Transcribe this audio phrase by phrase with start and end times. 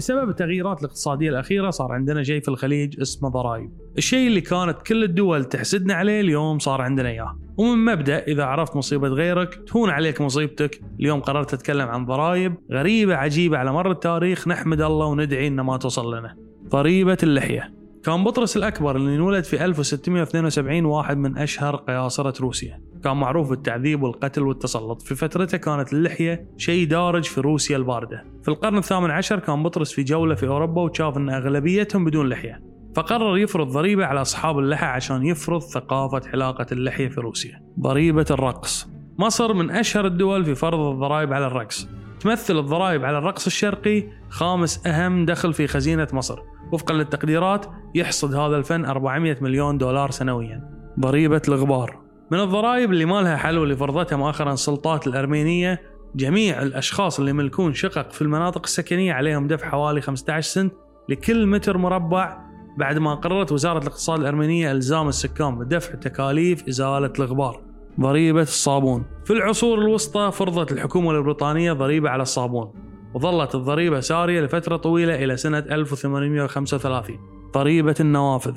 [0.00, 3.70] بسبب التغييرات الاقتصادية الأخيرة صار عندنا شيء في الخليج اسمه ضرائب.
[3.98, 7.38] الشيء اللي كانت كل الدول تحسدنا عليه اليوم صار عندنا إياه.
[7.56, 10.80] ومن مبدأ إذا عرفت مصيبة غيرك تهون عليك مصيبتك.
[11.00, 15.76] اليوم قررت أتكلم عن ضرائب غريبة عجيبة على مر التاريخ نحمد الله وندعي إن ما
[15.76, 16.36] توصل لنا.
[16.68, 17.79] ضريبة اللحية.
[18.04, 22.80] كان بطرس الأكبر اللي انولد في 1672 واحد من أشهر قياصرة روسيا.
[23.04, 25.02] كان معروف بالتعذيب والقتل والتسلط.
[25.02, 28.24] في فترته كانت اللحية شيء دارج في روسيا الباردة.
[28.42, 32.62] في القرن الثامن عشر كان بطرس في جولة في أوروبا وشاف أن أغلبيتهم بدون لحية.
[32.96, 37.62] فقرر يفرض ضريبة على أصحاب اللحى عشان يفرض ثقافة حلاقة اللحية في روسيا.
[37.80, 38.88] ضريبة الرقص.
[39.18, 41.88] مصر من أشهر الدول في فرض الضرائب على الرقص.
[42.20, 46.38] تمثل الضرائب على الرقص الشرقي خامس أهم دخل في خزينة مصر.
[46.72, 50.70] وفقا للتقديرات يحصد هذا الفن 400 مليون دولار سنويا.
[51.00, 52.00] ضريبة الغبار.
[52.30, 55.80] من الضرائب اللي ما لها حل واللي فرضتها مؤخرا السلطات الأرمينية
[56.14, 60.72] جميع الأشخاص اللي يملكون شقق في المناطق السكنية عليهم دفع حوالي 15 سنت
[61.08, 62.38] لكل متر مربع
[62.78, 67.62] بعد ما قررت وزارة الاقتصاد الأرمينية إلزام السكان بدفع تكاليف إزالة الغبار.
[68.00, 69.04] ضريبة الصابون.
[69.24, 72.72] في العصور الوسطى فرضت الحكومة البريطانية ضريبة على الصابون.
[73.14, 77.18] وظلت الضريبة سارية لفترة طويلة إلى سنة 1835
[77.54, 78.54] ضريبة النوافذ.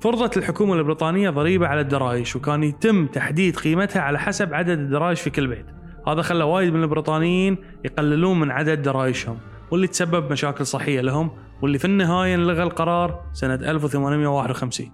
[0.00, 5.30] فرضت الحكومة البريطانية ضريبة على الدرايش وكان يتم تحديد قيمتها على حسب عدد الدرايش في
[5.30, 5.66] كل بيت.
[6.06, 9.38] هذا خلى وايد من البريطانيين يقللون من عدد درايشهم
[9.70, 11.30] واللي تسبب مشاكل صحية لهم
[11.62, 14.90] واللي في النهاية انلغى القرار سنة 1851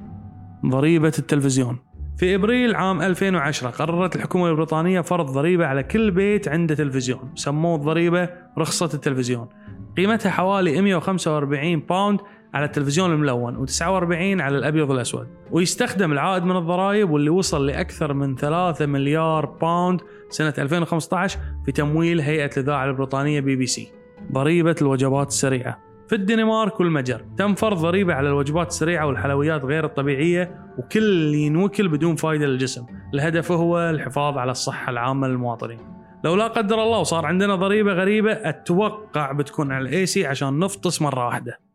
[0.66, 1.78] ضريبة التلفزيون.
[2.16, 7.76] في إبريل عام 2010 قررت الحكومة البريطانية فرض ضريبة على كل بيت عنده تلفزيون، سموه
[7.76, 8.28] الضريبه
[8.58, 9.48] رخصة التلفزيون.
[9.96, 12.20] قيمتها حوالي 145 pound
[12.54, 18.36] على التلفزيون الملون و49 على الأبيض والأسود، ويستخدم العائد من الضرائب واللي وصل لأكثر من
[18.36, 23.92] 3 مليار pound سنة 2015 في تمويل هيئة الإذاعة البريطانية بي بي سي.
[24.32, 25.85] ضريبة الوجبات السريعة.
[26.08, 27.24] في الدنمارك والمجر.
[27.38, 32.86] تم فرض ضريبة على الوجبات السريعة والحلويات غير الطبيعية وكل اللي ينوكل بدون فائدة للجسم.
[33.14, 35.78] الهدف هو الحفاظ على الصحة العامة للمواطنين.
[36.24, 41.02] لو لا قدر الله وصار عندنا ضريبة غريبة أتوقع بتكون على ال AC عشان نفطس
[41.02, 41.65] مرة واحدة.